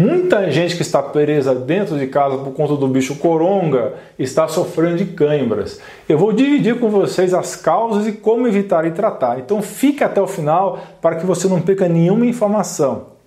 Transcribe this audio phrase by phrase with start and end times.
[0.00, 4.98] Muita gente que está presa dentro de casa por conta do bicho coronga está sofrendo
[4.98, 5.80] de câimbras.
[6.08, 9.40] Eu vou dividir com vocês as causas e como evitar e tratar.
[9.40, 13.18] Então fique até o final para que você não perca nenhuma informação.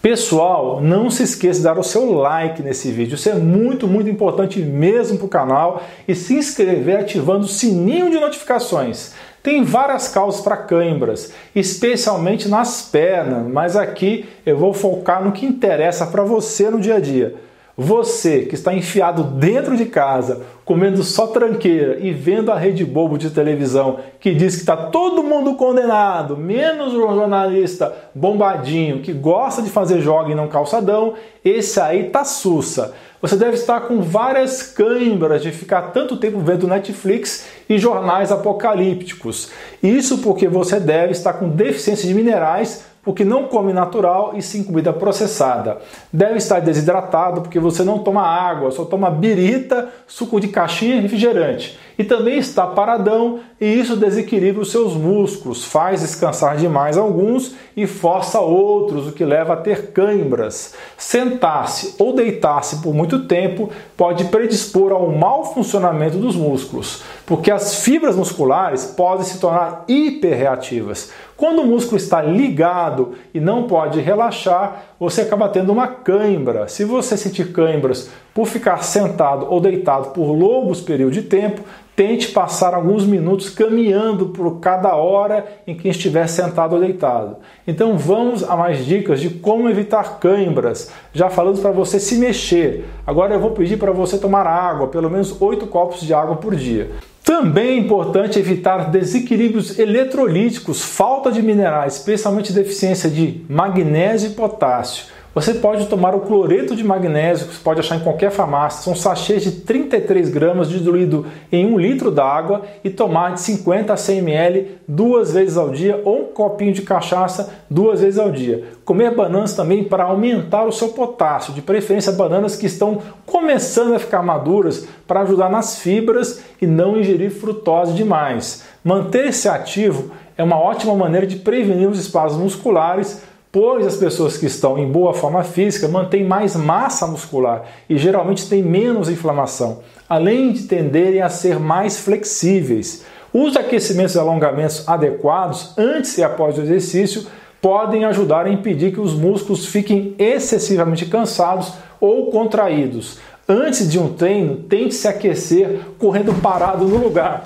[0.00, 4.08] Pessoal, não se esqueça de dar o seu like nesse vídeo, isso é muito, muito
[4.08, 9.12] importante mesmo para o canal e se inscrever ativando o sininho de notificações.
[9.42, 15.46] Tem várias causas para câimbras, especialmente nas pernas, mas aqui eu vou focar no que
[15.46, 17.34] interessa para você no dia a dia.
[17.82, 23.16] Você que está enfiado dentro de casa, comendo só tranqueira e vendo a rede bobo
[23.16, 29.62] de televisão que diz que está todo mundo condenado, menos o jornalista bombadinho que gosta
[29.62, 32.92] de fazer jogo e não calçadão, esse aí tá sussa.
[33.22, 39.50] Você deve estar com várias câimbras de ficar tanto tempo vendo Netflix e jornais apocalípticos.
[39.82, 44.62] Isso porque você deve estar com deficiência de minerais porque não come natural e sim
[44.62, 45.78] comida processada.
[46.12, 51.00] Deve estar desidratado porque você não toma água, só toma birita, suco de caixinha e
[51.00, 51.78] refrigerante.
[52.00, 57.86] E também está paradão e isso desequilibra os seus músculos, faz descansar demais alguns e
[57.86, 60.74] força outros, o que leva a ter câimbras.
[60.96, 67.84] Sentar-se ou deitar-se por muito tempo pode predispor ao mau funcionamento dos músculos, porque as
[67.84, 71.12] fibras musculares podem se tornar hiperreativas.
[71.36, 76.66] Quando o músculo está ligado e não pode relaxar, você acaba tendo uma cãibra.
[76.66, 81.62] Se você sentir cãibras por ficar sentado ou deitado por longos períodos de tempo,
[81.96, 87.36] tente passar alguns minutos caminhando por cada hora em que estiver sentado ou deitado.
[87.66, 90.90] Então vamos a mais dicas de como evitar cãibras.
[91.12, 92.86] Já falando para você se mexer.
[93.06, 96.54] Agora eu vou pedir para você tomar água, pelo menos 8 copos de água por
[96.56, 96.90] dia.
[97.22, 105.04] Também é importante evitar desequilíbrios eletrolíticos, falta de minerais, especialmente deficiência de magnésio e potássio.
[105.32, 108.82] Você pode tomar o cloreto de magnésio, que você pode achar em qualquer farmácia.
[108.82, 113.96] São sachês de 33 gramas diluído em 1 litro d'água e tomar de 50 a
[113.96, 118.64] 100 ml duas vezes ao dia ou um copinho de cachaça duas vezes ao dia.
[118.84, 124.00] Comer bananas também para aumentar o seu potássio, de preferência bananas que estão começando a
[124.00, 128.64] ficar maduras para ajudar nas fibras e não ingerir frutose demais.
[128.82, 134.46] Manter-se ativo é uma ótima maneira de prevenir os espasmos musculares pois as pessoas que
[134.46, 140.52] estão em boa forma física mantêm mais massa muscular e geralmente têm menos inflamação, além
[140.52, 143.04] de tenderem a ser mais flexíveis.
[143.32, 147.26] Os aquecimentos e alongamentos adequados antes e após o exercício
[147.60, 153.18] podem ajudar a impedir que os músculos fiquem excessivamente cansados ou contraídos.
[153.48, 157.42] Antes de um treino, tente se aquecer correndo parado no lugar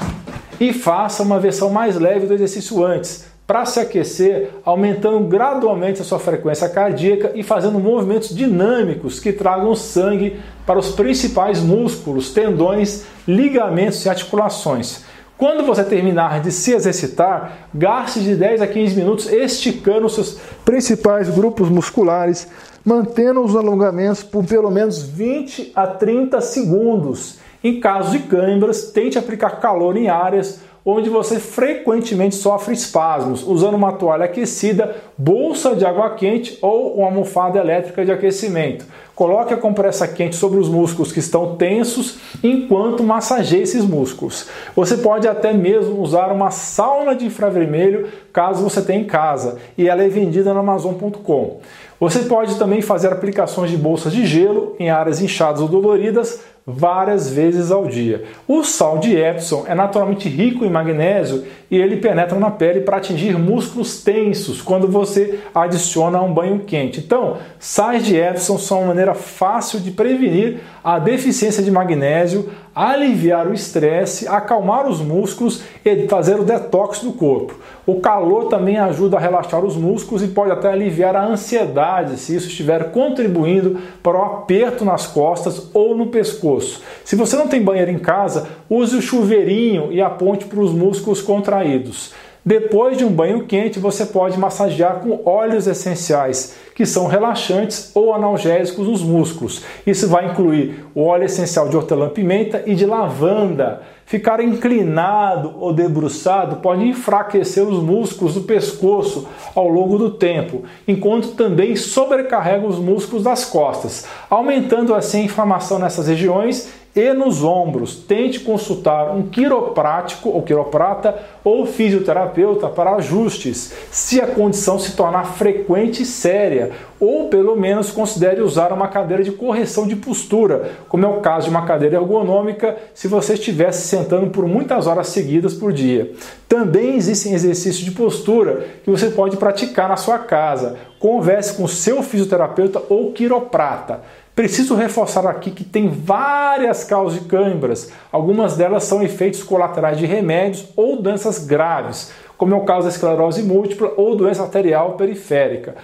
[0.60, 6.04] e faça uma versão mais leve do exercício antes para se aquecer, aumentando gradualmente a
[6.04, 13.04] sua frequência cardíaca e fazendo movimentos dinâmicos que tragam sangue para os principais músculos, tendões,
[13.28, 15.04] ligamentos e articulações.
[15.36, 20.38] Quando você terminar de se exercitar, gaste de 10 a 15 minutos esticando os seus
[20.64, 22.48] principais grupos musculares,
[22.84, 27.38] mantendo os alongamentos por pelo menos 20 a 30 segundos.
[27.62, 33.74] Em caso de câimbras, tente aplicar calor em áreas onde você frequentemente sofre espasmos, usando
[33.74, 38.84] uma toalha aquecida, bolsa de água quente ou uma almofada elétrica de aquecimento.
[39.14, 44.48] Coloque a compressa quente sobre os músculos que estão tensos enquanto massageia esses músculos.
[44.74, 49.88] Você pode até mesmo usar uma sauna de infravermelho caso você tenha em casa, e
[49.88, 51.60] ela é vendida no amazon.com.
[52.00, 57.30] Você pode também fazer aplicações de bolsas de gelo em áreas inchadas ou doloridas várias
[57.30, 58.24] vezes ao dia.
[58.48, 62.96] O sal de Epsom é naturalmente rico em magnésio e ele penetra na pele para
[62.96, 67.00] atingir músculos tensos quando você adiciona um banho quente.
[67.00, 73.46] Então, sais de Epsom são uma maneira fácil de prevenir a deficiência de magnésio, aliviar
[73.46, 77.54] o estresse, acalmar os músculos e fazer o detox do corpo.
[77.86, 82.34] O calor também ajuda a relaxar os músculos e pode até aliviar a ansiedade se
[82.34, 86.82] isso estiver contribuindo para o aperto nas costas ou no pescoço.
[87.04, 91.20] Se você não tem banheiro em casa, use o chuveirinho e aponte para os músculos
[91.20, 92.12] contraídos.
[92.46, 98.12] Depois de um banho quente, você pode massagear com óleos essenciais, que são relaxantes ou
[98.12, 99.62] analgésicos nos músculos.
[99.86, 103.80] Isso vai incluir o óleo essencial de hortelã-pimenta e de lavanda.
[104.04, 111.28] Ficar inclinado ou debruçado pode enfraquecer os músculos do pescoço ao longo do tempo, enquanto
[111.28, 117.96] também sobrecarrega os músculos das costas, aumentando assim a inflamação nessas regiões e nos ombros.
[117.96, 125.24] Tente consultar um quiroprático ou quiroprata ou fisioterapeuta para ajustes, se a condição se tornar
[125.34, 131.04] frequente e séria, ou pelo menos considere usar uma cadeira de correção de postura, como
[131.04, 135.52] é o caso de uma cadeira ergonômica, se você estivesse sentando por muitas horas seguidas
[135.52, 136.12] por dia.
[136.48, 140.76] Também existem exercícios de postura que você pode praticar na sua casa.
[140.98, 144.00] Converse com seu fisioterapeuta ou quiroprata.
[144.34, 147.92] Preciso reforçar aqui que tem várias causas de câimbras.
[148.10, 152.92] Algumas delas são efeitos colaterais de remédios ou doenças graves, como é o caso da
[152.92, 155.83] esclerose múltipla ou doença arterial periférica.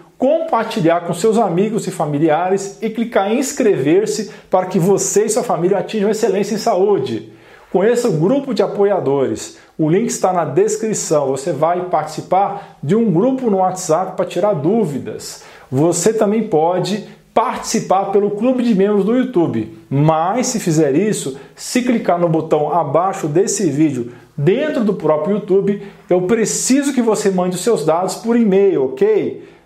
[0.21, 5.41] compartilhar com seus amigos e familiares e clicar em inscrever-se para que você e sua
[5.41, 7.33] família atinjam excelência em saúde.
[7.71, 9.57] Conheça o grupo de apoiadores.
[9.79, 11.29] O link está na descrição.
[11.29, 15.43] Você vai participar de um grupo no WhatsApp para tirar dúvidas.
[15.71, 17.03] Você também pode
[17.33, 19.75] participar pelo clube de membros do YouTube.
[19.89, 25.81] Mas se fizer isso, se clicar no botão abaixo desse vídeo dentro do próprio YouTube,
[26.07, 29.49] eu preciso que você mande os seus dados por e-mail, ok?